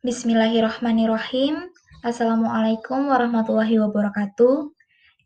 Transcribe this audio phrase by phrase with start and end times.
[0.00, 1.68] Bismillahirrahmanirrahim.
[2.00, 4.72] Assalamualaikum warahmatullahi wabarakatuh.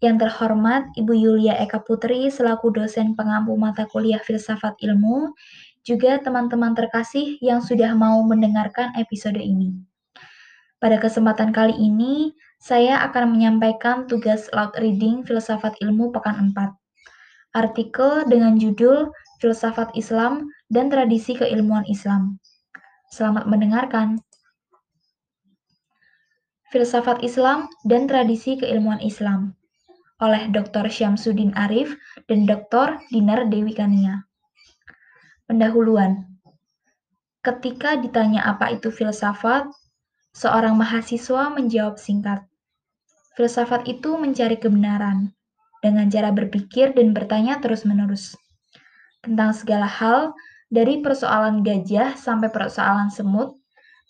[0.03, 5.31] Yang terhormat Ibu Yulia Eka Putri selaku dosen pengampu mata kuliah Filsafat Ilmu,
[5.87, 9.79] juga teman-teman terkasih yang sudah mau mendengarkan episode ini.
[10.83, 16.75] Pada kesempatan kali ini, saya akan menyampaikan tugas loud reading Filsafat Ilmu Pekan 4.
[17.55, 22.43] Artikel dengan judul Filsafat Islam dan Tradisi Keilmuan Islam.
[23.15, 24.19] Selamat mendengarkan.
[26.73, 29.57] Filsafat Islam dan Tradisi Keilmuan Islam
[30.23, 30.87] oleh Dr.
[30.89, 31.93] Syamsuddin Arif
[32.31, 33.03] dan Dr.
[33.11, 34.25] Dinar Dewi Kania.
[35.45, 36.25] Pendahuluan
[37.45, 39.69] Ketika ditanya apa itu filsafat,
[40.33, 42.41] seorang mahasiswa menjawab singkat.
[43.37, 45.29] Filsafat itu mencari kebenaran
[45.85, 48.33] dengan cara berpikir dan bertanya terus-menerus
[49.21, 50.37] tentang segala hal
[50.69, 53.57] dari persoalan gajah sampai persoalan semut,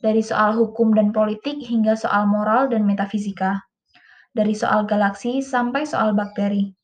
[0.04, 3.64] dari soal hukum dan politik hingga soal moral dan metafisika,
[4.36, 6.76] dari soal galaksi sampai soal bakteri.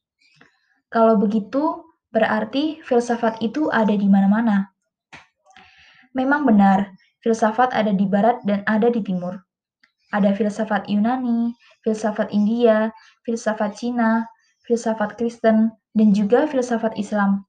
[0.88, 4.72] Kalau begitu, berarti filsafat itu ada di mana-mana.
[6.16, 9.36] Memang benar, filsafat ada di barat dan ada di timur.
[10.16, 11.54] Ada filsafat Yunani,
[11.84, 12.91] filsafat India,
[13.22, 14.24] filsafat Cina,
[14.64, 17.46] filsafat Kristen, dan juga filsafat Islam.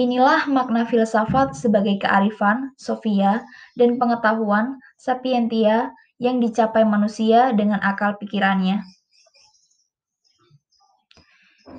[0.00, 3.44] Inilah makna filsafat sebagai kearifan, sofia,
[3.76, 8.80] dan pengetahuan sapientia yang dicapai manusia dengan akal pikirannya.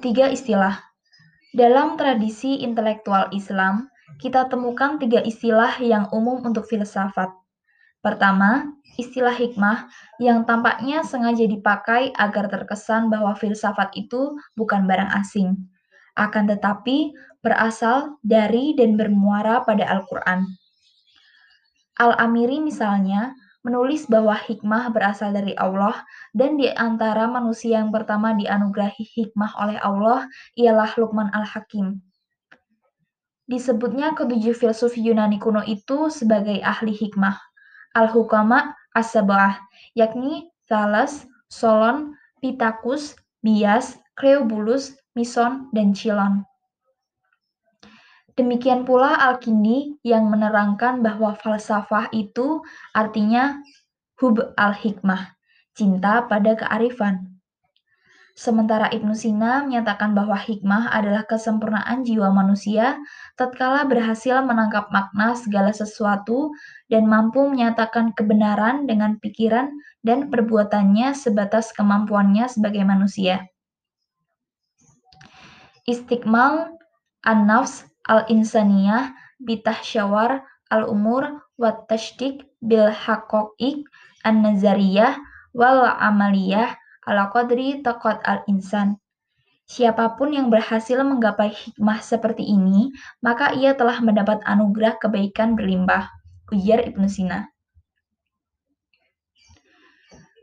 [0.05, 0.86] Tiga istilah.
[1.58, 3.89] Dalam tradisi intelektual Islam,
[4.22, 7.33] kita temukan tiga istilah yang umum untuk filsafat.
[8.05, 8.69] Pertama,
[9.02, 9.89] istilah hikmah
[10.22, 15.58] yang tampaknya sengaja dipakai agar terkesan bahwa filsafat itu bukan barang asing.
[16.17, 20.45] Akan tetapi, berasal dari dan bermuara pada Al-Quran.
[21.98, 26.02] Al-Amiri misalnya menulis bahwa hikmah berasal dari Allah
[26.33, 30.26] dan di antara manusia yang pertama dianugerahi hikmah oleh Allah
[30.58, 32.02] ialah Luqman Al-Hakim.
[33.45, 37.37] Disebutnya ketujuh filsuf Yunani kuno itu sebagai ahli hikmah,
[37.93, 39.60] Al-Hukama As-Sabah,
[39.93, 46.48] yakni Thales, Solon, Pittacus, Bias, Cleobulus, Mison, dan Chilon.
[48.39, 52.64] Demikian pula Al-Kindi yang menerangkan bahwa falsafah itu
[52.95, 53.59] artinya
[54.23, 55.36] hub al-hikmah,
[55.75, 57.31] cinta pada kearifan.
[58.31, 62.95] Sementara Ibnu Sina menyatakan bahwa hikmah adalah kesempurnaan jiwa manusia
[63.36, 66.55] tatkala berhasil menangkap makna segala sesuatu
[66.87, 73.52] dan mampu menyatakan kebenaran dengan pikiran dan perbuatannya sebatas kemampuannya sebagai manusia.
[75.83, 76.71] Istiqmal
[77.27, 83.86] an-nafs al-insaniyah bitahsyawar al-umur wa tashdik bil haqa'iq
[84.23, 85.20] an-nazariyah
[85.52, 88.98] wal amaliyah ala qadri taqat al-insan.
[89.72, 92.92] Siapa pun yang berhasil menggapai hikmah seperti ini,
[93.23, 96.11] maka ia telah mendapat anugerah kebaikan berlimpah.
[96.52, 97.48] Ujar Ibnu Sina.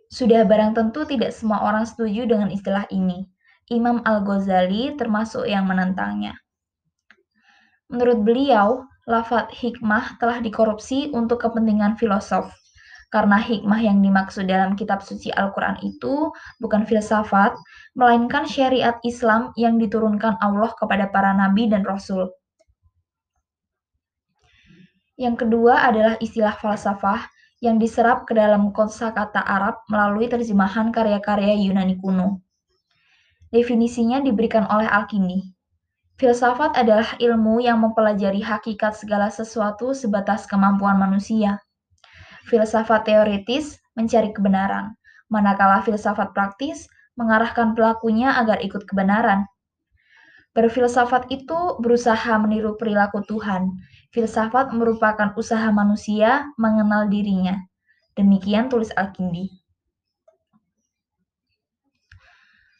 [0.09, 3.29] Sudah barang tentu tidak semua orang setuju dengan istilah ini.
[3.69, 6.33] Imam Al-Ghazali termasuk yang menentangnya.
[7.89, 12.53] Menurut beliau, lafat hikmah telah dikorupsi untuk kepentingan filosof.
[13.09, 16.29] Karena hikmah yang dimaksud dalam kitab suci Al-Quran itu
[16.61, 17.57] bukan filsafat,
[17.97, 22.29] melainkan syariat Islam yang diturunkan Allah kepada para nabi dan rasul.
[25.17, 27.25] Yang kedua adalah istilah falsafah
[27.65, 32.45] yang diserap ke dalam kosakata Arab melalui terjemahan karya-karya Yunani kuno.
[33.49, 35.58] Definisinya diberikan oleh Al-Kindi.
[36.19, 41.63] Filsafat adalah ilmu yang mempelajari hakikat segala sesuatu sebatas kemampuan manusia.
[42.51, 44.99] Filsafat teoritis mencari kebenaran,
[45.31, 49.47] manakala filsafat praktis mengarahkan pelakunya agar ikut kebenaran.
[50.59, 53.79] Berfilsafat itu berusaha meniru perilaku Tuhan.
[54.11, 57.63] Filsafat merupakan usaha manusia mengenal dirinya.
[58.19, 59.68] Demikian tulis Al-Kindi.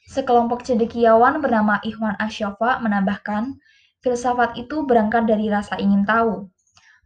[0.09, 3.61] Sekelompok cendekiawan bernama Ikhwan Asyafa menambahkan,
[4.01, 6.49] filsafat itu berangkat dari rasa ingin tahu.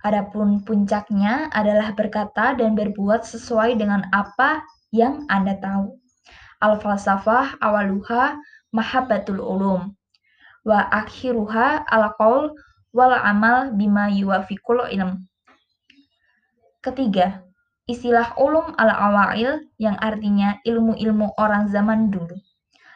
[0.06, 4.62] Adapun puncaknya adalah berkata dan berbuat sesuai dengan apa
[4.94, 5.98] yang Anda tahu.
[6.62, 8.38] Al-falsafah awaluha
[8.70, 9.98] mahabbatul ulum
[10.62, 12.54] wa akhiruha al-qaul
[12.94, 15.26] wal amal bima yuwafiqul ilm.
[16.78, 17.42] Ketiga,
[17.90, 22.38] istilah ulum al-awail yang artinya ilmu-ilmu orang zaman dulu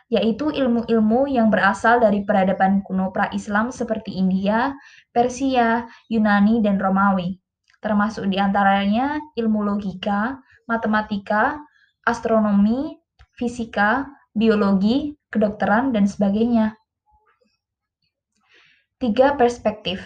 [0.07, 4.71] yaitu ilmu-ilmu yang berasal dari peradaban kuno pra-Islam seperti India,
[5.11, 7.43] Persia, Yunani, dan Romawi.
[7.87, 11.63] termasuk di antaranya ilmu logika, matematika,
[12.03, 12.99] astronomi,
[13.39, 16.75] fisika, biologi, kedokteran, dan sebagainya.
[18.99, 20.03] Tiga perspektif.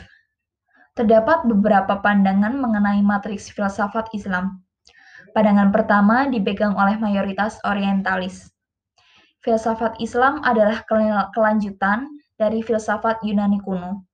[0.93, 4.61] Terdapat beberapa pandangan mengenai matriks filsafat Islam.
[5.31, 8.50] Pandangan pertama dipegang oleh mayoritas orientalis.
[9.41, 10.85] Filsafat Islam adalah
[11.33, 14.05] kelanjutan dari filsafat Yunani kuno.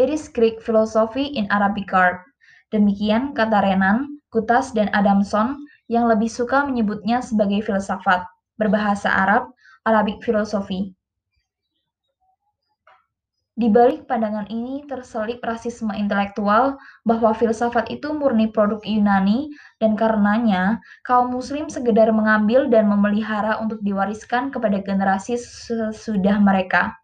[0.00, 2.26] It is Greek philosophy in Arabic art.
[2.74, 5.54] Demikian kata Renan, Kutas, dan Adamson
[5.86, 8.26] yang lebih suka menyebutnya sebagai filsafat
[8.58, 9.50] berbahasa Arab,
[9.86, 10.94] Arabic philosophy.
[13.60, 20.80] Di balik pandangan ini terselip rasisme intelektual bahwa filsafat itu murni produk Yunani dan karenanya
[21.04, 26.96] kaum muslim sekedar mengambil dan memelihara untuk diwariskan kepada generasi sesudah mereka.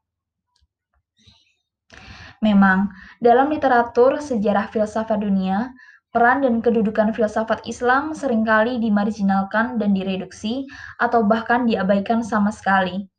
[2.41, 2.89] Memang,
[3.21, 5.77] dalam literatur sejarah filsafat dunia,
[6.09, 10.65] peran dan kedudukan filsafat Islam sering kali dimarginalkan dan direduksi
[10.97, 13.13] atau bahkan diabaikan sama sekali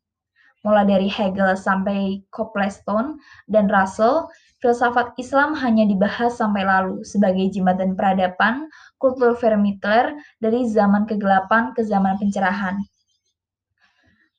[0.66, 7.94] mulai dari Hegel sampai Coplestone dan Russell, filsafat Islam hanya dibahas sampai lalu sebagai jembatan
[7.94, 8.66] peradaban
[8.98, 12.82] kultur Vermittler dari zaman kegelapan ke zaman pencerahan.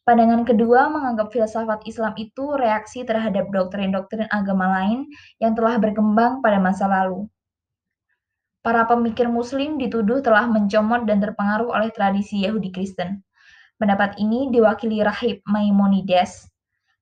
[0.09, 5.05] Pandangan kedua menganggap filsafat Islam itu reaksi terhadap doktrin-doktrin agama lain
[5.37, 7.29] yang telah berkembang pada masa lalu.
[8.65, 13.21] Para pemikir Muslim dituduh telah mencomot dan terpengaruh oleh tradisi Yahudi Kristen.
[13.79, 16.51] Pendapat ini diwakili Rahib Maimonides.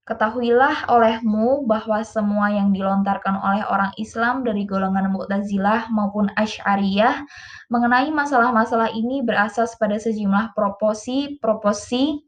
[0.04, 7.24] Ketahuilah olehmu bahwa semua yang dilontarkan oleh orang Islam dari golongan Mu'tazilah maupun Asy'ariyah
[7.72, 12.20] mengenai masalah-masalah ini berasas pada sejumlah proposi, proposi,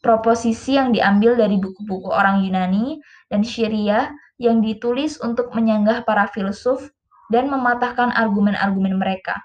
[0.00, 2.96] proposisi yang diambil dari buku-buku orang Yunani
[3.28, 4.08] dan Syria
[4.40, 6.88] yang ditulis untuk menyanggah para filsuf
[7.28, 9.36] dan mematahkan argumen-argumen mereka.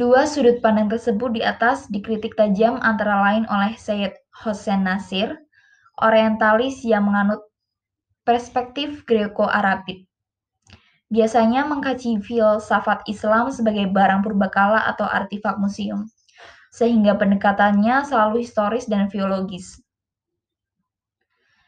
[0.00, 5.36] Dua sudut pandang tersebut di atas dikritik tajam antara lain oleh Syed Hossein Nasir,
[6.00, 7.44] orientalis yang menganut
[8.24, 10.08] perspektif Greco-Arabik.
[11.12, 16.08] Biasanya mengkaji filsafat Islam sebagai barang purbakala atau artefak museum,
[16.72, 19.84] sehingga pendekatannya selalu historis dan filologis.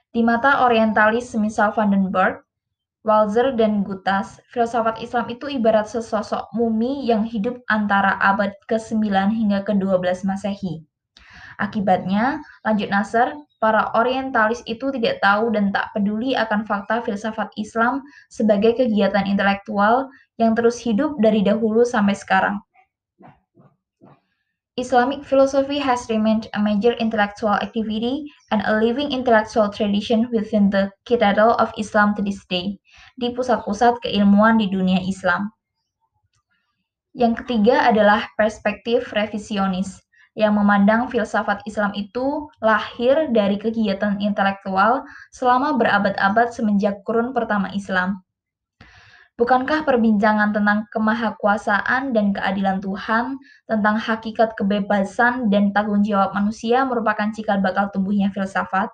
[0.09, 2.41] Di mata orientalis semisal Vandenberg,
[3.03, 9.67] Walzer dan Gutas, filsafat Islam itu ibarat sesosok mumi yang hidup antara abad ke-9 hingga
[9.67, 10.87] ke-12 Masehi.
[11.59, 18.07] Akibatnya, lanjut Nasser, para orientalis itu tidak tahu dan tak peduli akan fakta filsafat Islam
[18.31, 20.07] sebagai kegiatan intelektual
[20.39, 22.63] yang terus hidup dari dahulu sampai sekarang.
[24.81, 30.89] Islamic philosophy has remained a major intellectual activity and a living intellectual tradition within the
[31.05, 32.81] citadel of Islam to this day,
[33.19, 35.51] di pusat-pusat keilmuan di dunia Islam.
[37.13, 40.01] Yang ketiga adalah perspektif revisionis,
[40.33, 48.25] yang memandang filsafat Islam itu lahir dari kegiatan intelektual selama berabad-abad semenjak kurun pertama Islam,
[49.43, 57.33] Bukankah perbincangan tentang kemahakuasaan dan keadilan Tuhan, tentang hakikat kebebasan dan tanggung jawab manusia merupakan
[57.33, 58.93] cikal bakal tumbuhnya filsafat?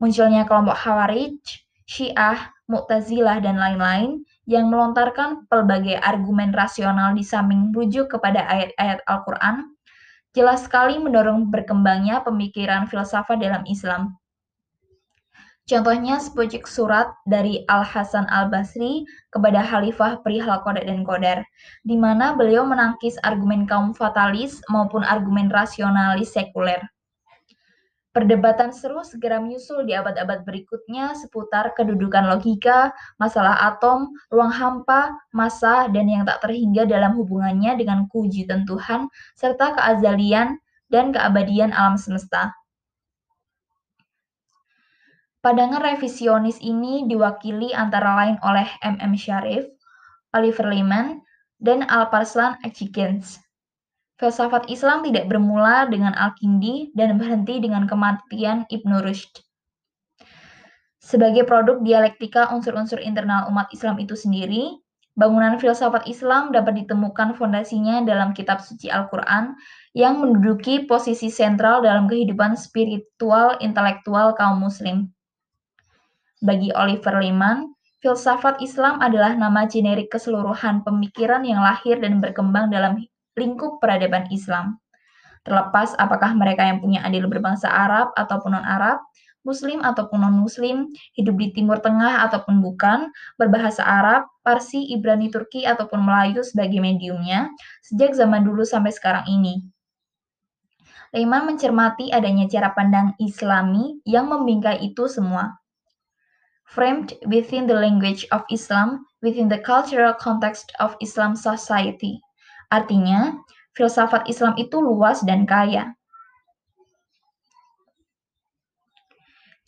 [0.00, 1.36] Munculnya kelompok Khawarij,
[1.84, 9.72] Syiah, Mu'tazilah, dan lain-lain yang melontarkan pelbagai argumen rasional di samping rujuk kepada ayat-ayat Al-Quran,
[10.36, 14.20] jelas sekali mendorong berkembangnya pemikiran filsafat dalam Islam.
[15.68, 21.44] Contohnya sepucuk surat dari Al-Hasan Al-Basri kepada Khalifah perihal Qadar dan Qadar,
[21.84, 26.80] di mana beliau menangkis argumen kaum fatalis maupun argumen rasionalis sekuler.
[28.18, 35.86] Perdebatan seru segera menyusul di abad-abad berikutnya seputar kedudukan logika, masalah atom, ruang hampa, masa,
[35.94, 39.06] dan yang tak terhingga dalam hubungannya dengan kewujudan Tuhan,
[39.38, 40.58] serta keazalian
[40.90, 42.58] dan keabadian alam semesta.
[45.38, 48.98] Pandangan revisionis ini diwakili antara lain oleh M.
[48.98, 49.14] M.
[49.14, 49.62] Sharif,
[50.34, 51.22] Oliver Lehman,
[51.62, 53.38] dan Alparslan Achikens.
[54.18, 59.46] Filsafat Islam tidak bermula dengan Al-Kindi dan berhenti dengan kematian Ibnu Rushd.
[60.98, 64.74] Sebagai produk dialektika unsur-unsur internal umat Islam itu sendiri,
[65.14, 69.54] bangunan filsafat Islam dapat ditemukan fondasinya dalam kitab suci Al-Quran
[69.94, 75.14] yang menduduki posisi sentral dalam kehidupan spiritual intelektual kaum muslim.
[76.42, 77.70] Bagi Oliver Lehman,
[78.02, 82.98] filsafat Islam adalah nama generik keseluruhan pemikiran yang lahir dan berkembang dalam
[83.38, 84.82] lingkup peradaban Islam.
[85.46, 89.00] Terlepas apakah mereka yang punya adil berbangsa Arab ataupun non-Arab,
[89.46, 93.08] Muslim ataupun non-Muslim, hidup di Timur Tengah ataupun bukan,
[93.40, 97.48] berbahasa Arab, Parsi, Ibrani, Turki, ataupun Melayu sebagai mediumnya,
[97.80, 99.64] sejak zaman dulu sampai sekarang ini.
[101.16, 105.56] Lehman mencermati adanya cara pandang Islami yang membingkai itu semua.
[106.68, 112.20] Framed within the language of Islam, within the cultural context of Islam society.
[112.68, 113.40] Artinya,
[113.72, 115.96] filsafat Islam itu luas dan kaya.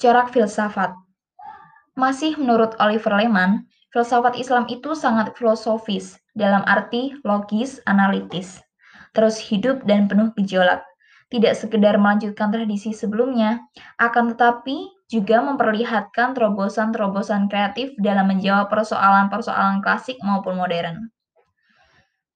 [0.01, 0.97] Corak filsafat
[1.93, 8.65] Masih menurut Oliver Lehman, filsafat Islam itu sangat filosofis, dalam arti logis, analitis,
[9.13, 10.81] terus hidup dan penuh gejolak.
[11.31, 13.63] Tidak sekedar melanjutkan tradisi sebelumnya,
[14.03, 21.11] akan tetapi juga memperlihatkan terobosan-terobosan kreatif dalam menjawab persoalan-persoalan klasik maupun modern.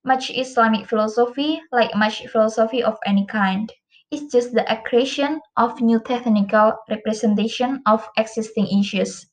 [0.05, 3.73] Much Islamic philosophy, like much philosophy of any kind,
[4.13, 9.25] is just the accretion of new technical representation of existing issues,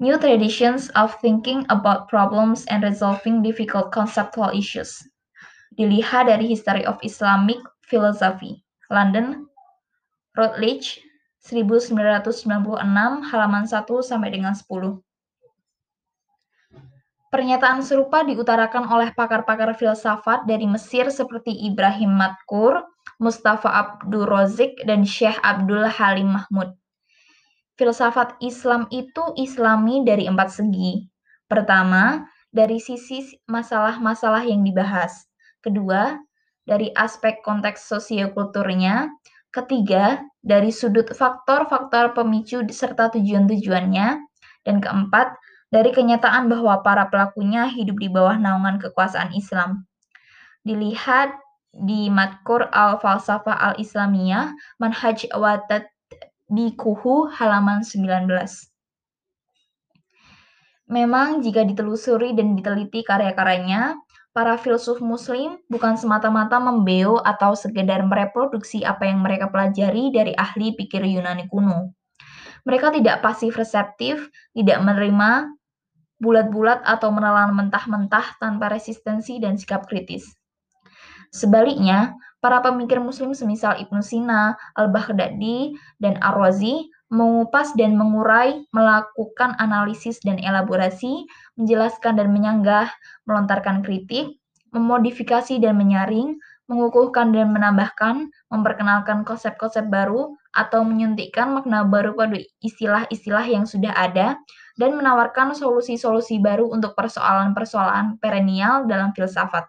[0.00, 4.96] new traditions of thinking about problems and resolving difficult conceptual issues.
[5.76, 9.44] Dilihat dari History of Islamic Philosophy, London,
[10.34, 11.04] Routledge,
[11.44, 12.48] 1996,
[13.28, 15.04] halaman 1 sampai dengan 10.
[17.30, 22.82] Pernyataan serupa diutarakan oleh pakar-pakar filsafat dari Mesir seperti Ibrahim Matkur,
[23.22, 26.74] Mustafa Abdul Rozik, dan Syekh Abdul Halim Mahmud.
[27.78, 31.06] Filsafat Islam itu islami dari empat segi.
[31.46, 35.30] Pertama, dari sisi masalah-masalah yang dibahas.
[35.62, 36.18] Kedua,
[36.66, 39.06] dari aspek konteks sosiokulturnya.
[39.54, 44.08] Ketiga, dari sudut faktor-faktor pemicu serta tujuan-tujuannya.
[44.66, 45.38] Dan keempat,
[45.70, 49.86] dari kenyataan bahwa para pelakunya hidup di bawah naungan kekuasaan Islam.
[50.66, 51.30] Dilihat
[51.70, 54.50] di Matkur al-Falsafah al-Islamiyah,
[54.82, 55.86] Manhaj Watat
[56.50, 58.26] di Kuhu halaman 19.
[60.90, 63.94] Memang jika ditelusuri dan diteliti karya-karyanya,
[64.34, 70.74] para filsuf muslim bukan semata-mata membeo atau sekedar mereproduksi apa yang mereka pelajari dari ahli
[70.74, 71.94] pikir Yunani kuno.
[72.66, 75.59] Mereka tidak pasif reseptif, tidak menerima
[76.20, 80.36] bulat-bulat atau menelan mentah-mentah tanpa resistensi dan sikap kritis.
[81.32, 90.22] Sebaliknya, para pemikir muslim semisal Ibnu Sina, Al-Baghdadi, dan Ar-Razi mengupas dan mengurai, melakukan analisis
[90.22, 91.26] dan elaborasi,
[91.58, 92.86] menjelaskan dan menyanggah,
[93.26, 94.38] melontarkan kritik,
[94.70, 96.38] memodifikasi dan menyaring,
[96.70, 104.38] mengukuhkan dan menambahkan, memperkenalkan konsep-konsep baru, atau menyuntikkan makna baru pada istilah-istilah yang sudah ada,
[104.76, 109.66] dan menawarkan solusi-solusi baru untuk persoalan-persoalan perennial dalam filsafat.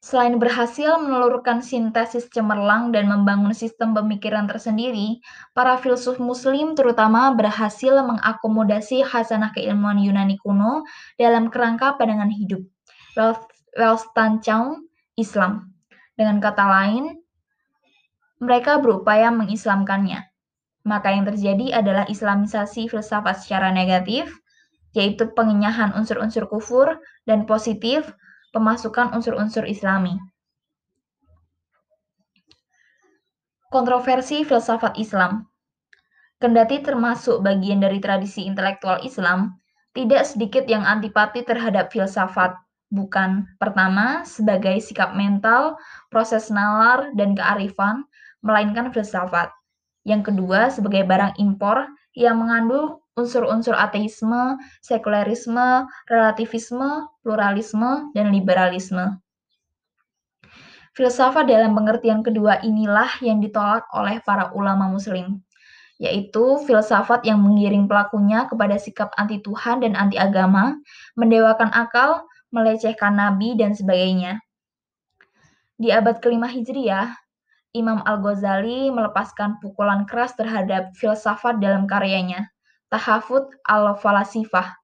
[0.00, 5.20] Selain berhasil menelurkan sintesis cemerlang dan membangun sistem pemikiran tersendiri,
[5.52, 10.88] para filsuf muslim terutama berhasil mengakomodasi khasanah keilmuan Yunani kuno
[11.20, 12.64] dalam kerangka pandangan hidup,
[13.76, 14.88] Welstanschauung
[15.20, 15.68] Islam.
[16.16, 17.20] Dengan kata lain,
[18.40, 20.29] mereka berupaya mengislamkannya.
[20.84, 24.32] Maka yang terjadi adalah islamisasi filsafat secara negatif,
[24.96, 28.08] yaitu pengenyahan unsur-unsur kufur, dan positif,
[28.50, 30.18] pemasukan unsur-unsur islami.
[33.70, 35.46] Kontroversi filsafat Islam
[36.40, 39.60] Kendati termasuk bagian dari tradisi intelektual Islam,
[39.92, 42.56] tidak sedikit yang antipati terhadap filsafat,
[42.88, 45.76] bukan pertama sebagai sikap mental,
[46.08, 48.08] proses nalar, dan kearifan,
[48.40, 49.52] melainkan filsafat.
[50.10, 51.86] Yang kedua, sebagai barang impor
[52.18, 59.22] yang mengandung unsur-unsur ateisme, sekularisme, relativisme, pluralisme, dan liberalisme.
[60.98, 65.38] Filsafat dalam pengertian kedua inilah yang ditolak oleh para ulama muslim,
[66.02, 70.74] yaitu filsafat yang mengiring pelakunya kepada sikap anti Tuhan dan anti agama,
[71.14, 74.42] mendewakan akal, melecehkan nabi, dan sebagainya.
[75.78, 77.14] Di abad kelima Hijriah,
[77.70, 82.50] Imam Al-Ghazali melepaskan pukulan keras terhadap filsafat dalam karyanya,
[82.90, 84.74] Tahafut al-Falasifah,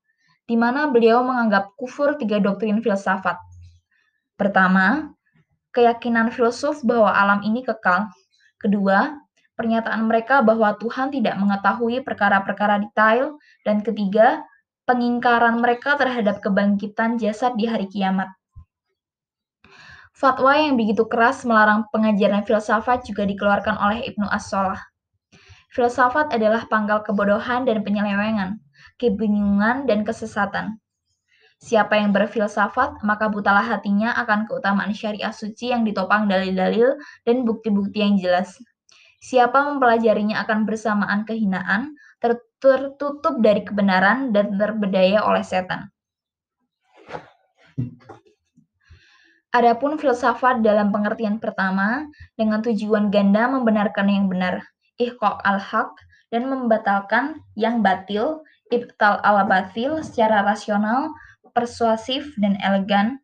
[0.46, 3.34] di mana beliau menganggap kufur tiga doktrin filsafat.
[4.38, 5.10] Pertama,
[5.74, 8.06] keyakinan filsuf bahwa alam ini kekal.
[8.62, 9.18] Kedua,
[9.58, 13.42] pernyataan mereka bahwa Tuhan tidak mengetahui perkara-perkara detail.
[13.66, 14.46] Dan ketiga,
[14.86, 18.30] pengingkaran mereka terhadap kebangkitan jasad di hari kiamat.
[20.16, 24.80] Fatwa yang begitu keras melarang pengajaran filsafat juga dikeluarkan oleh Ibnu As-Solah.
[25.68, 28.56] Filsafat adalah pangkal kebodohan dan penyelewengan,
[28.96, 30.80] kebingungan dan kesesatan.
[31.60, 36.96] Siapa yang berfilsafat, maka butalah hatinya akan keutamaan syariah suci yang ditopang dalil-dalil
[37.28, 38.56] dan bukti-bukti yang jelas.
[39.20, 41.92] Siapa mempelajarinya akan bersamaan kehinaan,
[42.56, 45.92] tertutup dari kebenaran, dan terbedaya oleh setan.
[49.56, 52.04] Adapun filsafat dalam pengertian pertama,
[52.36, 54.60] dengan tujuan ganda membenarkan yang benar,
[55.00, 55.96] ihqaq al-haq,
[56.28, 61.08] dan membatalkan yang batil, ibtal al-batil secara rasional,
[61.56, 63.16] persuasif, dan elegan,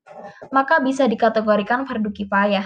[0.48, 2.64] maka bisa dikategorikan fardu kifayah.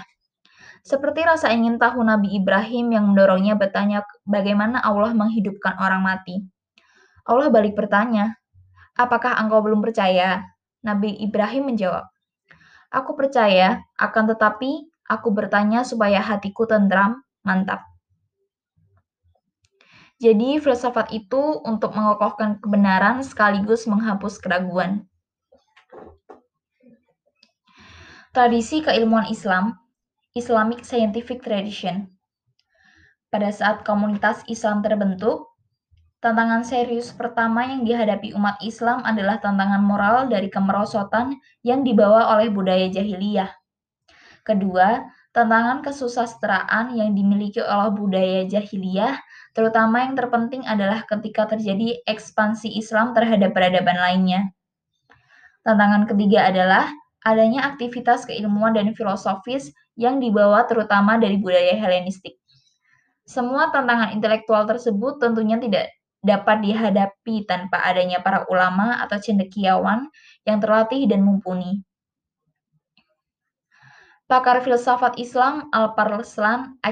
[0.87, 6.39] Seperti rasa ingin tahu Nabi Ibrahim yang mendorongnya bertanya bagaimana Allah menghidupkan orang mati.
[7.27, 8.39] Allah balik bertanya,
[8.95, 10.47] apakah engkau belum percaya?
[10.87, 12.07] Nabi Ibrahim menjawab,
[12.97, 17.85] Aku percaya, akan tetapi aku bertanya supaya hatiku tentram, mantap.
[20.17, 25.05] Jadi filsafat itu untuk mengokohkan kebenaran sekaligus menghapus keraguan.
[28.33, 29.77] Tradisi keilmuan Islam,
[30.33, 32.09] Islamic Scientific Tradition.
[33.29, 35.53] Pada saat komunitas Islam terbentuk,
[36.23, 42.51] tantangan serius pertama yang dihadapi umat Islam adalah tantangan moral dari kemerosotan yang dibawa oleh
[42.51, 43.51] budaya jahiliyah.
[44.47, 45.03] Kedua,
[45.35, 49.19] tantangan kesusastraan yang dimiliki oleh budaya jahiliyah
[49.57, 54.53] Terutama yang terpenting adalah ketika terjadi ekspansi Islam terhadap peradaban lainnya.
[55.65, 56.93] Tantangan ketiga adalah
[57.25, 62.37] adanya aktivitas keilmuan dan filosofis yang dibawa terutama dari budaya Helenistik.
[63.25, 65.96] Semua tantangan intelektual tersebut tentunya tidak
[66.27, 70.11] dapat dihadapi tanpa adanya para ulama atau cendekiawan
[70.43, 71.87] yang terlatih dan mumpuni.
[74.27, 76.83] Pakar filsafat Islam Al-Parslan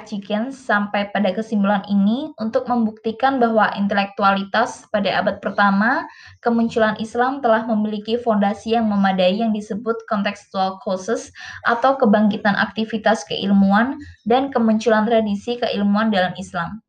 [0.54, 6.06] sampai pada kesimpulan ini untuk membuktikan bahwa intelektualitas pada abad pertama
[6.46, 11.34] kemunculan Islam telah memiliki fondasi yang memadai yang disebut contextual causes
[11.66, 13.98] atau kebangkitan aktivitas keilmuan
[14.30, 16.83] dan kemunculan tradisi keilmuan dalam Islam.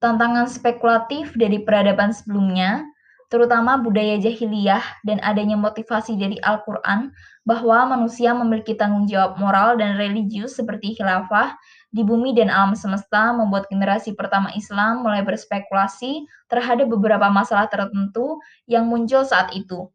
[0.00, 2.88] Tantangan spekulatif dari peradaban sebelumnya
[3.30, 7.14] terutama budaya jahiliyah dan adanya motivasi dari Al-Quran
[7.46, 11.54] bahwa manusia memiliki tanggung jawab moral dan religius seperti khilafah
[11.94, 18.42] di bumi dan alam semesta membuat generasi pertama Islam mulai berspekulasi terhadap beberapa masalah tertentu
[18.66, 19.86] yang muncul saat itu.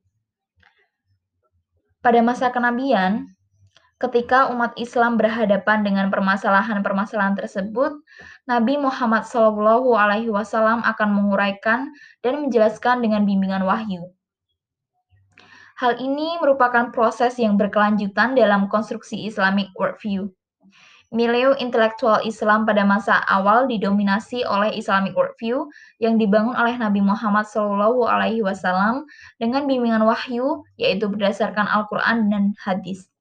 [2.00, 3.35] Pada masa kenabian,
[3.96, 7.96] ketika umat Islam berhadapan dengan permasalahan-permasalahan tersebut,
[8.44, 14.12] Nabi Muhammad Shallallahu Alaihi Wasallam akan menguraikan dan menjelaskan dengan bimbingan wahyu.
[15.76, 20.32] Hal ini merupakan proses yang berkelanjutan dalam konstruksi Islamic worldview.
[21.16, 25.68] Milieu intelektual Islam pada masa awal didominasi oleh Islamic worldview
[26.04, 29.08] yang dibangun oleh Nabi Muhammad SAW
[29.40, 33.15] dengan bimbingan wahyu, yaitu berdasarkan Al-Quran dan hadis.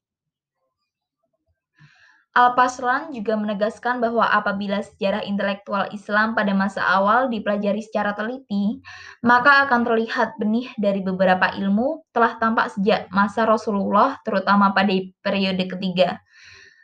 [2.35, 8.83] Al-Pasran juga menegaskan bahwa apabila sejarah intelektual Islam pada masa awal dipelajari secara teliti,
[9.23, 14.91] maka akan terlihat benih dari beberapa ilmu telah tampak sejak masa Rasulullah, terutama pada
[15.23, 16.19] periode ketiga,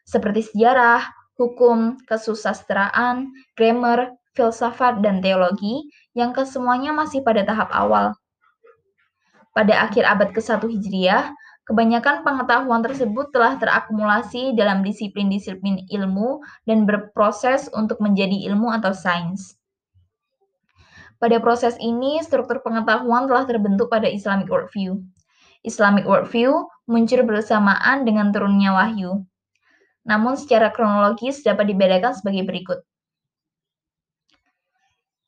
[0.07, 1.03] seperti sejarah,
[1.35, 3.27] hukum, kesusastraan,
[3.59, 8.15] grammar, filsafat, dan teologi, yang kesemuanya masih pada tahap awal.
[9.51, 11.35] Pada akhir abad ke-1 Hijriah,
[11.71, 19.55] Kebanyakan pengetahuan tersebut telah terakumulasi dalam disiplin-disiplin ilmu dan berproses untuk menjadi ilmu atau sains.
[21.15, 24.99] Pada proses ini, struktur pengetahuan telah terbentuk pada Islamic worldview.
[25.63, 26.51] Islamic worldview
[26.91, 29.23] muncul bersamaan dengan turunnya wahyu.
[30.03, 32.83] Namun secara kronologis dapat dibedakan sebagai berikut.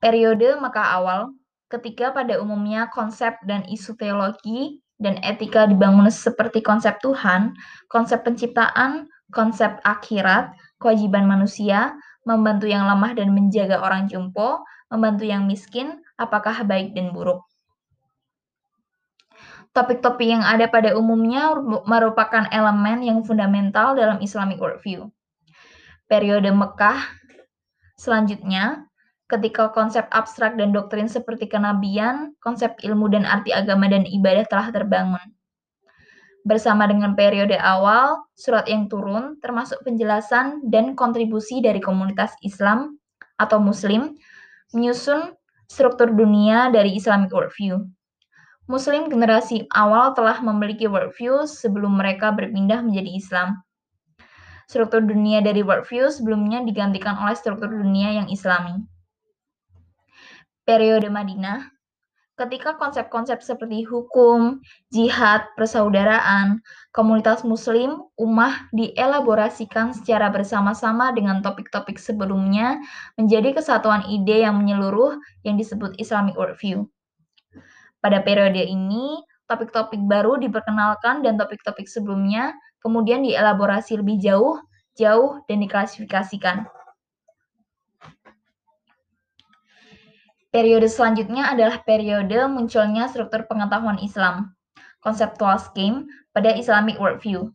[0.03, 1.39] Periode Mekah awal,
[1.71, 7.53] ketika pada umumnya konsep dan isu teologi dan etika dibangun seperti konsep Tuhan,
[7.89, 15.49] konsep penciptaan, konsep akhirat, kewajiban manusia, membantu yang lemah dan menjaga orang jumpo, membantu yang
[15.49, 17.43] miskin, apakah baik dan buruk.
[19.73, 21.57] Topik-topik yang ada pada umumnya
[21.89, 25.09] merupakan elemen yang fundamental dalam Islamic worldview.
[26.05, 27.01] Periode Mekah
[27.97, 28.85] selanjutnya
[29.33, 34.69] ketika konsep abstrak dan doktrin seperti kenabian, konsep ilmu dan arti agama dan ibadah telah
[34.69, 35.25] terbangun.
[36.45, 43.01] Bersama dengan periode awal, surat yang turun termasuk penjelasan dan kontribusi dari komunitas Islam
[43.41, 44.13] atau Muslim
[44.75, 45.33] menyusun
[45.65, 47.81] struktur dunia dari Islamic worldview.
[48.69, 53.49] Muslim generasi awal telah memiliki worldview sebelum mereka berpindah menjadi Islam.
[54.69, 58.83] Struktur dunia dari worldview sebelumnya digantikan oleh struktur dunia yang islami
[60.63, 61.73] periode Madinah,
[62.33, 64.57] ketika konsep-konsep seperti hukum,
[64.89, 72.81] jihad, persaudaraan, komunitas muslim, ummah dielaborasikan secara bersama-sama dengan topik-topik sebelumnya
[73.21, 76.89] menjadi kesatuan ide yang menyeluruh yang disebut Islamic Worldview.
[78.01, 84.59] Pada periode ini, topik-topik baru diperkenalkan dan topik-topik sebelumnya kemudian dielaborasi lebih jauh,
[84.99, 86.67] jauh, dan diklasifikasikan.
[90.53, 94.53] Periode selanjutnya adalah periode munculnya struktur pengetahuan Islam,
[95.01, 97.49] conceptual scheme, pada Islamic worldview.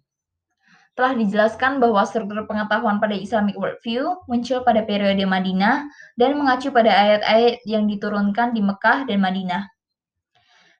[0.98, 5.86] Telah dijelaskan bahwa struktur pengetahuan pada Islamic worldview muncul pada periode Madinah
[6.18, 9.70] dan mengacu pada ayat-ayat yang diturunkan di Mekah dan Madinah.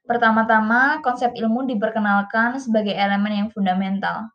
[0.02, 4.26] Pertama-tama, konsep ilmu diperkenalkan sebagai elemen yang fundamental.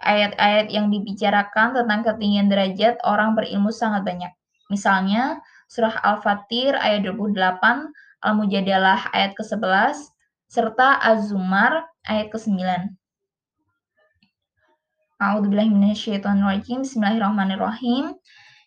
[0.00, 4.32] Ayat-ayat yang dibicarakan tentang ketinggian derajat orang berilmu sangat banyak.
[4.72, 7.90] Misalnya, Surah Al-Fatir ayat 28,
[8.24, 10.14] Al-Mujadalah ayat ke-11,
[10.48, 12.60] serta Az-Zumar ayat ke-9.
[15.24, 16.84] A'udzubillahiminasyaitonirrajim.
[16.84, 18.12] Bismillahirrahmanirrahim.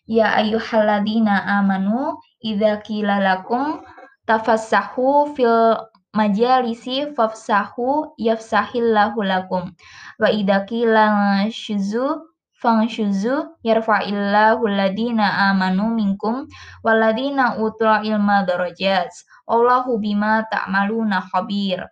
[0.08, 3.84] Ya ayyuhalladzina amanu idza qila lakum
[4.24, 5.76] tafassahu fil
[6.16, 9.76] majalisi fafsahu yafsahillahu lakum
[10.16, 11.04] wa idza qila
[11.52, 12.24] syuzu
[12.58, 16.46] fangshuzu yarfa'illahu alladhina amanu minkum
[16.82, 19.10] walladhina utul ilma darajat.
[19.48, 21.86] Allahu bima ta'maluna khabir.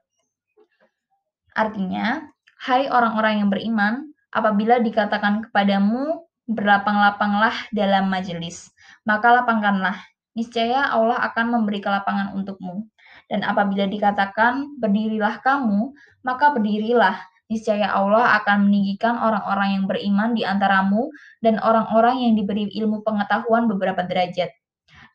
[1.56, 2.20] Artinya,
[2.68, 8.70] hai orang-orang yang beriman, apabila dikatakan kepadamu berlapang-lapanglah dalam majelis,
[9.08, 9.96] maka lapangkanlah.
[10.36, 12.84] Niscaya Allah akan memberi kelapangan untukmu.
[13.26, 20.42] Dan apabila dikatakan berdirilah kamu, maka berdirilah niscaya Allah akan meninggikan orang-orang yang beriman di
[20.42, 21.10] antaramu
[21.42, 24.50] dan orang-orang yang diberi ilmu pengetahuan beberapa derajat.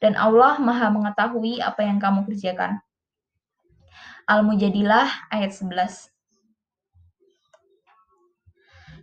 [0.02, 2.82] Dan Allah maha mengetahui apa yang kamu kerjakan.
[4.26, 6.10] Al-Mujadilah ayat 11.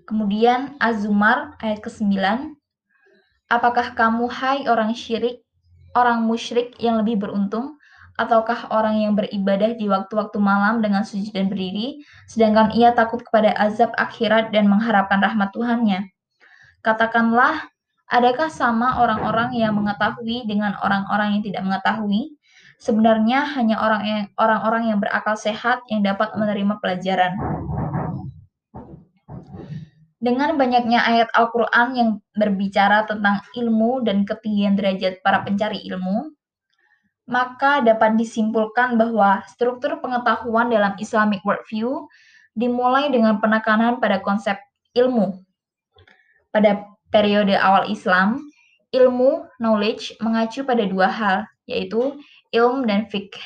[0.09, 2.17] Kemudian Az-Zumar ayat ke-9.
[3.49, 5.45] Apakah kamu hai orang syirik,
[5.93, 7.78] orang musyrik yang lebih beruntung?
[8.19, 13.55] Ataukah orang yang beribadah di waktu-waktu malam dengan sujud dan berdiri, sedangkan ia takut kepada
[13.55, 16.11] azab akhirat dan mengharapkan rahmat Tuhannya?
[16.83, 17.71] Katakanlah,
[18.11, 22.35] adakah sama orang-orang yang mengetahui dengan orang-orang yang tidak mengetahui?
[22.79, 27.35] Sebenarnya hanya orang yang orang-orang yang berakal sehat yang dapat menerima pelajaran.
[30.19, 36.38] Dengan banyaknya ayat Al-Quran yang berbicara tentang ilmu dan ketinggian derajat para pencari ilmu,
[37.29, 42.09] maka dapat disimpulkan bahwa struktur pengetahuan dalam Islamic worldview
[42.57, 44.57] dimulai dengan penekanan pada konsep
[44.97, 45.45] ilmu.
[46.49, 48.49] Pada periode awal Islam,
[48.97, 51.37] ilmu, knowledge, mengacu pada dua hal,
[51.69, 52.17] yaitu
[52.57, 53.45] ilmu dan fikih.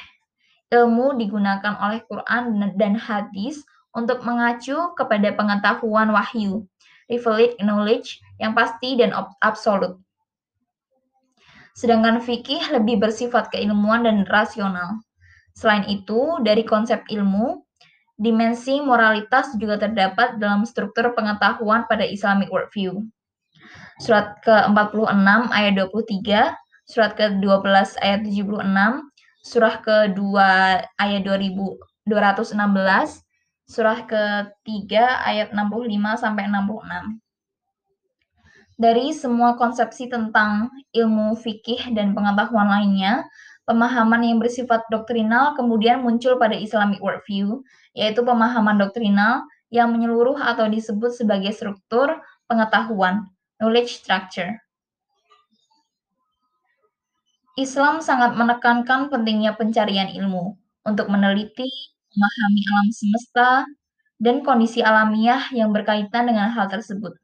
[0.71, 3.61] Ilmu digunakan oleh Quran dan hadis
[3.93, 6.65] untuk mengacu kepada pengetahuan wahyu,
[7.11, 9.13] revealed knowledge yang pasti dan
[9.45, 10.01] absolut.
[11.73, 15.01] Sedangkan fikih lebih bersifat keilmuan dan rasional.
[15.57, 17.65] Selain itu, dari konsep ilmu,
[18.17, 23.03] dimensi moralitas juga terdapat dalam struktur pengetahuan pada Islamic worldview.
[24.01, 26.55] Surat ke-46 ayat 23,
[26.89, 28.63] surat ke-12 ayat 76,
[29.43, 30.23] surah ke-2
[31.01, 32.07] ayat 2216,
[33.67, 34.93] surah ke-3
[35.25, 37.32] ayat 65 sampai 66.
[38.83, 43.23] Dari semua konsepsi tentang ilmu fikih dan pengetahuan lainnya,
[43.63, 47.63] pemahaman yang bersifat doktrinal kemudian muncul pada Islamic worldview,
[47.95, 52.19] yaitu pemahaman doktrinal yang menyeluruh atau disebut sebagai struktur
[52.51, 53.31] pengetahuan,
[53.63, 54.51] knowledge structure.
[57.55, 61.71] Islam sangat menekankan pentingnya pencarian ilmu untuk meneliti,
[62.19, 63.51] memahami alam semesta,
[64.19, 67.22] dan kondisi alamiah yang berkaitan dengan hal tersebut.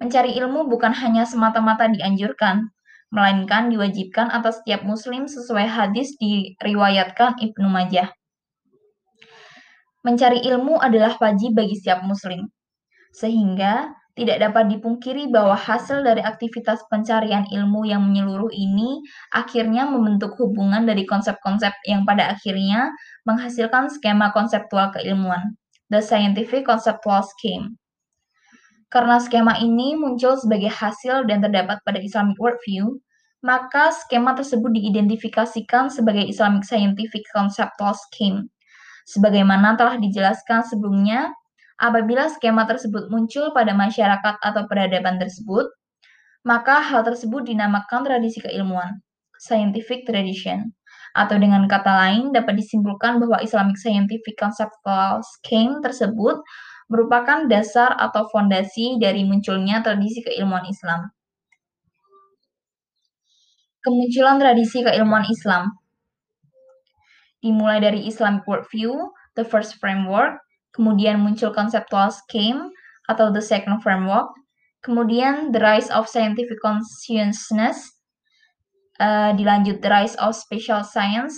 [0.00, 2.72] Mencari ilmu bukan hanya semata-mata dianjurkan,
[3.12, 8.08] melainkan diwajibkan atas setiap muslim sesuai hadis diriwayatkan Ibnu Majah.
[10.00, 12.48] Mencari ilmu adalah wajib bagi setiap muslim,
[13.12, 19.00] sehingga tidak dapat dipungkiri bahwa hasil dari aktivitas pencarian ilmu yang menyeluruh ini
[19.32, 22.92] akhirnya membentuk hubungan dari konsep-konsep yang pada akhirnya
[23.24, 25.56] menghasilkan skema konseptual keilmuan,
[25.88, 27.79] the scientific conceptual scheme.
[28.90, 32.98] Karena skema ini muncul sebagai hasil dan terdapat pada Islamic worldview,
[33.40, 38.50] maka skema tersebut diidentifikasikan sebagai Islamic Scientific Conceptual Scheme.
[39.06, 41.30] Sebagaimana telah dijelaskan sebelumnya,
[41.78, 45.70] apabila skema tersebut muncul pada masyarakat atau peradaban tersebut,
[46.42, 49.00] maka hal tersebut dinamakan tradisi keilmuan,
[49.38, 50.74] scientific tradition,
[51.10, 56.38] Atau dengan kata lain, dapat disimpulkan bahwa Islamic Scientific Conceptual Scheme tersebut
[56.90, 61.14] merupakan dasar atau fondasi dari munculnya tradisi keilmuan Islam.
[63.80, 65.80] Kemunculan tradisi keilmuan Islam
[67.40, 68.92] dimulai dari Islamic worldview,
[69.38, 70.36] the first framework,
[70.76, 72.68] kemudian muncul conceptual scheme
[73.08, 74.28] atau the second framework,
[74.84, 77.80] kemudian the rise of scientific consciousness,
[79.00, 81.32] uh, dilanjut the rise of special science,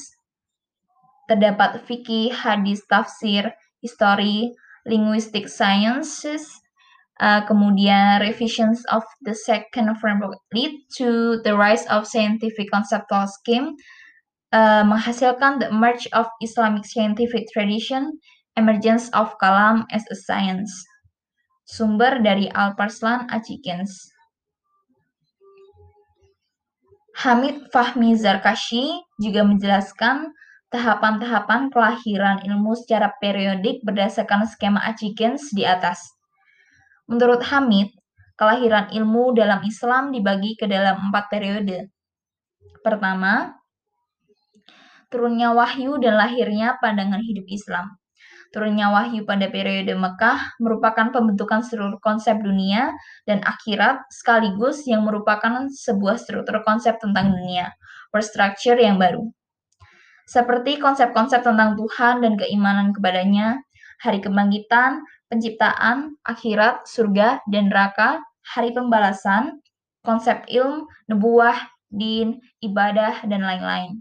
[1.31, 4.51] terdapat fikih, hadis, tafsir, history,
[4.87, 6.49] linguistic sciences,
[7.21, 13.75] uh, kemudian revisions of the second framework lead to the rise of scientific conceptual scheme,
[14.51, 18.19] uh, menghasilkan the emerge of Islamic scientific tradition,
[18.57, 20.71] emergence of kalam as a science.
[21.65, 24.13] Sumber dari Alparslan Achikens.
[27.23, 28.89] Hamid Fahmi Zarkashi
[29.21, 30.33] juga menjelaskan
[30.73, 36.17] tahapan-tahapan kelahiran ilmu secara periodik berdasarkan skema Achikens di atas.
[37.05, 37.93] Menurut Hamid,
[38.41, 41.93] kelahiran ilmu dalam Islam dibagi ke dalam empat periode.
[42.81, 43.53] Pertama,
[45.13, 48.01] turunnya wahyu dan lahirnya pandangan hidup Islam.
[48.53, 52.93] Turunnya wahyu pada periode Mekah merupakan pembentukan seluruh konsep dunia
[53.25, 57.73] dan akhirat sekaligus yang merupakan sebuah struktur konsep tentang dunia,
[58.13, 59.25] world structure yang baru.
[60.33, 63.61] Seperti konsep-konsep tentang Tuhan dan keimanan kepadanya,
[64.01, 69.61] hari kebangkitan, penciptaan, akhirat, surga, dan neraka, hari pembalasan,
[70.01, 74.01] konsep ilmu, nubuah, din, ibadah, dan lain-lain.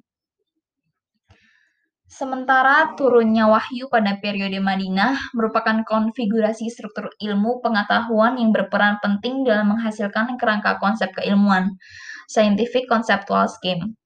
[2.08, 9.76] Sementara turunnya wahyu pada periode Madinah merupakan konfigurasi struktur ilmu pengetahuan yang berperan penting dalam
[9.76, 11.76] menghasilkan kerangka konsep keilmuan,
[12.32, 14.00] scientific conceptual scheme.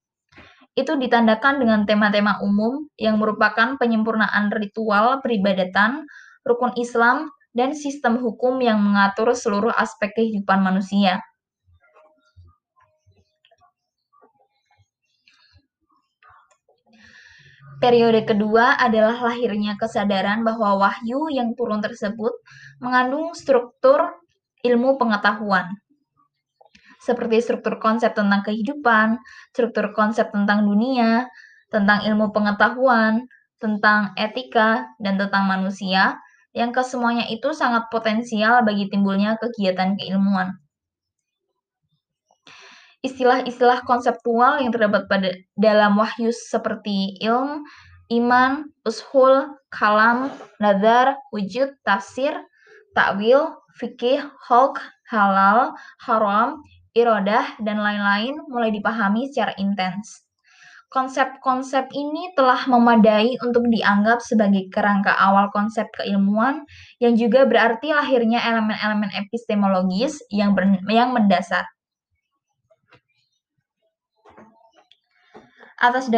[0.76, 6.04] Itu ditandakan dengan tema-tema umum yang merupakan penyempurnaan ritual peribadatan,
[6.44, 11.24] rukun Islam, dan sistem hukum yang mengatur seluruh aspek kehidupan manusia.
[17.80, 22.32] Periode kedua adalah lahirnya kesadaran bahwa wahyu yang turun tersebut
[22.80, 24.16] mengandung struktur
[24.64, 25.76] ilmu pengetahuan,
[27.06, 29.22] seperti struktur konsep tentang kehidupan,
[29.54, 31.30] struktur konsep tentang dunia,
[31.70, 33.30] tentang ilmu pengetahuan,
[33.62, 36.18] tentang etika, dan tentang manusia,
[36.50, 40.58] yang kesemuanya itu sangat potensial bagi timbulnya kegiatan keilmuan.
[43.06, 47.62] Istilah-istilah konseptual yang terdapat pada dalam wahyu seperti ilm,
[48.10, 52.34] iman, ushul, kalam, nazar, wujud, tafsir,
[52.96, 56.58] takwil, fikih, hulk, halal, haram,
[56.96, 60.24] irodah, dan lain-lain mulai dipahami secara intens.
[60.88, 66.64] Konsep-konsep ini telah memadai untuk dianggap sebagai kerangka awal konsep keilmuan
[67.02, 70.56] yang juga berarti lahirnya elemen-elemen epistemologis yang,
[70.88, 71.68] yang mendasar.
[75.76, 76.08] Atas,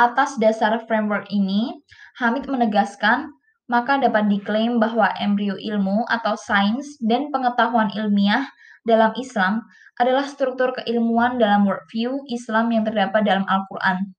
[0.00, 1.84] atas dasar framework ini,
[2.16, 3.28] Hamid menegaskan
[3.72, 8.44] maka dapat diklaim bahwa embrio ilmu atau sains dan pengetahuan ilmiah
[8.84, 9.64] dalam Islam
[9.96, 14.12] adalah struktur keilmuan dalam worldview Islam yang terdapat dalam Al-Quran.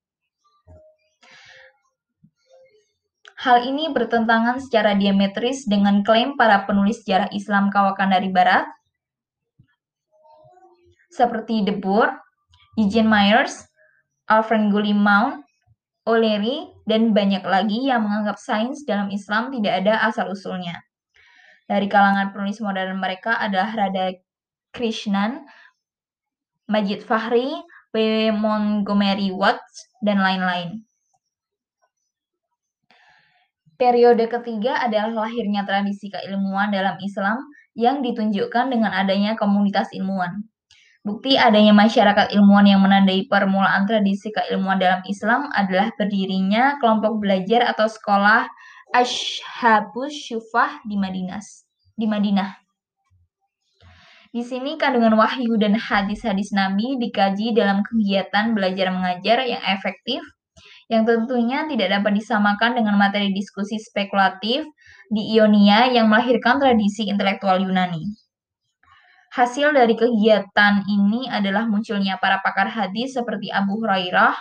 [3.44, 8.66] Hal ini bertentangan secara diametris dengan klaim para penulis sejarah Islam kawakan dari Barat,
[11.14, 12.10] seperti De Boer,
[12.80, 13.68] Eugene Myers,
[14.32, 15.43] Alfred Mount,
[16.04, 20.84] O'Leary, dan banyak lagi yang menganggap sains dalam Islam tidak ada asal-usulnya.
[21.64, 24.12] Dari kalangan penulis modern mereka adalah Radha
[24.76, 25.48] Krishnan,
[26.68, 27.56] Majid Fahri,
[27.96, 28.36] W.
[28.36, 30.84] Montgomery Watts, dan lain-lain.
[33.80, 37.42] Periode ketiga adalah lahirnya tradisi keilmuan dalam Islam
[37.74, 40.46] yang ditunjukkan dengan adanya komunitas ilmuwan.
[41.04, 47.68] Bukti adanya masyarakat ilmuwan yang menandai permulaan tradisi keilmuan dalam Islam adalah berdirinya kelompok belajar
[47.68, 48.48] atau sekolah
[48.96, 51.44] Ashabus Syufah di Madinah.
[52.00, 52.56] Di Madinah.
[54.32, 60.24] Di sini kandungan wahyu dan hadis-hadis Nabi dikaji dalam kegiatan belajar mengajar yang efektif,
[60.88, 64.64] yang tentunya tidak dapat disamakan dengan materi diskusi spekulatif
[65.12, 68.23] di Ionia yang melahirkan tradisi intelektual Yunani.
[69.34, 74.38] Hasil dari kegiatan ini adalah munculnya para pakar hadis seperti Abu Hurairah,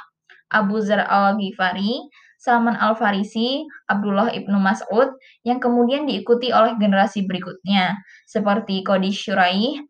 [0.53, 1.97] Abu Zar al-Ghifari,
[2.37, 5.17] Salman al-Farisi, Abdullah ibnu Mas'ud,
[5.49, 7.97] yang kemudian diikuti oleh generasi berikutnya,
[8.29, 9.81] seperti Qadi Syuraih,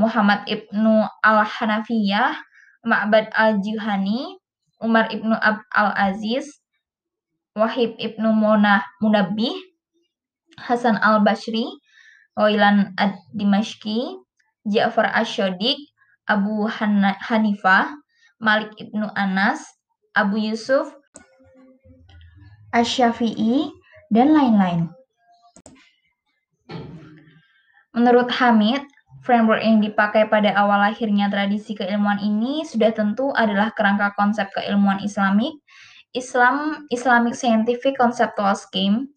[0.00, 2.32] Muhammad ibnu al-Hanafiyah,
[2.88, 4.40] Ma'bad al-Juhani,
[4.80, 5.36] Umar ibnu
[5.76, 6.48] al-Aziz,
[7.52, 9.52] Wahib ibnu Munah Munabbih,
[10.56, 11.68] Hasan al-Basri,
[12.40, 14.29] Wailan ad-Dimashqi,
[14.68, 15.78] Ja'far ash-Shadiq,
[16.28, 17.96] Abu Hanifah,
[18.40, 19.64] Malik ibnu Anas,
[20.16, 20.90] Abu Yusuf,
[22.70, 23.70] Asy-Syafi'i,
[24.10, 24.90] dan lain-lain.
[27.90, 28.86] Menurut Hamid,
[29.26, 35.02] framework yang dipakai pada awal lahirnya tradisi keilmuan ini sudah tentu adalah kerangka konsep keilmuan
[35.02, 35.58] Islamik,
[36.14, 39.10] Islam Islamic Scientific Conceptual Scheme.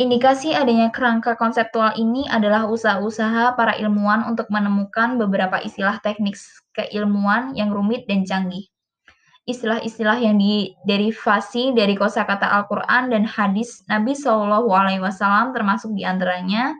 [0.00, 6.40] Indikasi adanya kerangka konseptual ini adalah usaha-usaha para ilmuwan untuk menemukan beberapa istilah teknik
[6.72, 8.64] keilmuan yang rumit dan canggih.
[9.44, 16.72] Istilah-istilah yang diderivasi dari kosakata Al-Quran dan hadis Nabi Shallallahu Alaihi Wasallam termasuk di antaranya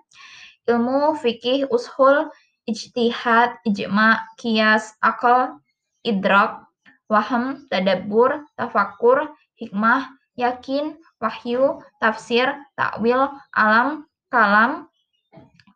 [0.65, 2.33] ilmu fikih, ushul,
[2.65, 5.61] ijtihad, ijma, kias, akal,
[6.09, 6.65] idrak,
[7.13, 9.29] waham, tadabbur, tafakur,
[9.61, 10.09] hikmah,
[10.41, 14.89] yakin, wahyu, tafsir, takwil, alam, kalam,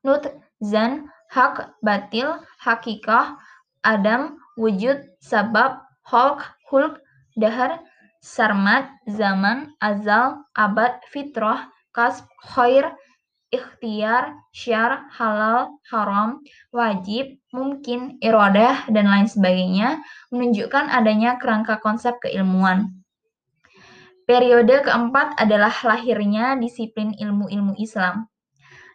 [0.02, 0.24] nut,
[0.64, 3.36] zan, hak, batil, hakikah,
[3.84, 6.98] adam, wujud, sabab, holk, hulk,
[7.36, 7.84] dahar,
[8.24, 12.96] sarmat, zaman, azal, abad, fitrah, kasb, khair,
[13.52, 16.42] ikhtiar, syar, halal, haram,
[16.74, 20.02] wajib, mungkin, iradah, dan lain sebagainya
[20.34, 23.03] menunjukkan adanya kerangka konsep keilmuan.
[24.24, 28.24] Periode keempat adalah lahirnya disiplin ilmu-ilmu Islam.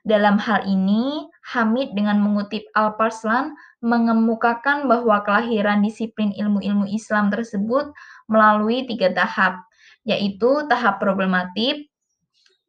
[0.02, 3.54] Dalam hal ini, Hamid dengan mengutip Al-Parslan
[3.86, 7.94] mengemukakan bahwa kelahiran disiplin ilmu-ilmu Islam tersebut
[8.26, 9.62] melalui tiga tahap,
[10.02, 11.94] yaitu tahap problematik,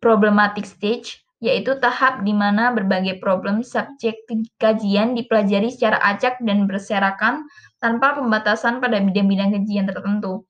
[0.04, 4.20] problematic stage, yaitu tahap di mana berbagai problem subjek
[4.60, 7.48] kajian dipelajari secara acak dan berserakan
[7.80, 10.44] tanpa pembatasan pada bidang-bidang kajian tertentu.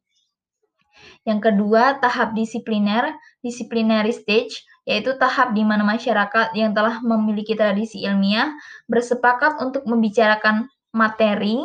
[1.29, 3.13] Yang kedua, tahap disipliner,
[3.45, 8.57] disciplinary stage, yaitu tahap di mana masyarakat yang telah memiliki tradisi ilmiah
[8.89, 11.61] bersepakat untuk membicarakan materi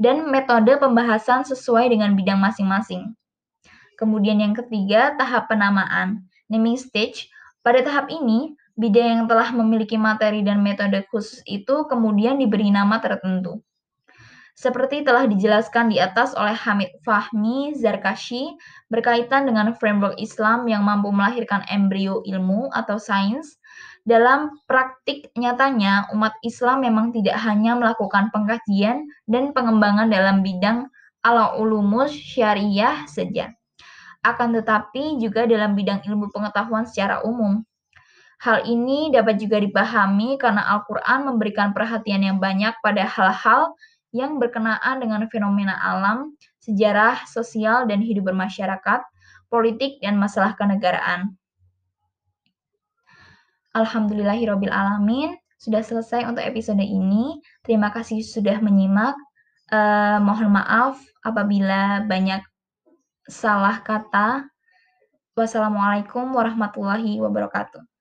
[0.00, 3.12] dan metode pembahasan sesuai dengan bidang masing-masing.
[3.96, 7.28] Kemudian yang ketiga, tahap penamaan, naming stage,
[7.64, 13.00] pada tahap ini, bidang yang telah memiliki materi dan metode khusus itu kemudian diberi nama
[13.00, 13.64] tertentu.
[14.56, 18.56] Seperti telah dijelaskan di atas oleh Hamid Fahmi Zarkashi
[18.88, 23.60] berkaitan dengan framework Islam yang mampu melahirkan embrio ilmu atau sains,
[24.08, 30.88] dalam praktik nyatanya umat Islam memang tidak hanya melakukan pengkajian dan pengembangan dalam bidang
[31.20, 33.52] ala ulumus syariah saja
[34.26, 37.62] akan tetapi juga dalam bidang ilmu pengetahuan secara umum.
[38.42, 43.72] Hal ini dapat juga dipahami karena Al-Quran memberikan perhatian yang banyak pada hal-hal
[44.16, 46.32] yang berkenaan dengan fenomena alam,
[46.64, 49.04] sejarah, sosial, dan hidup bermasyarakat,
[49.52, 51.36] politik, dan masalah kenegaraan.
[53.76, 57.44] Alhamdulillahirrohmanirrohim, sudah selesai untuk episode ini.
[57.60, 59.12] Terima kasih sudah menyimak.
[59.68, 62.40] Uh, mohon maaf apabila banyak
[63.28, 64.48] salah kata.
[65.36, 67.95] Wassalamualaikum warahmatullahi wabarakatuh.